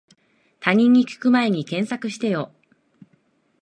[0.59, 2.51] 他人に聞くまえに検索してよ